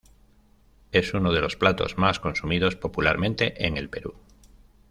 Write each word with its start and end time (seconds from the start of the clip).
Es 0.91 1.13
uno 1.13 1.31
de 1.31 1.41
los 1.41 1.55
platos 1.57 1.99
más 1.99 2.19
consumidos 2.19 2.75
popularmente 2.75 3.67
en 3.67 3.77
el 3.77 3.87
Perú. 3.87 4.15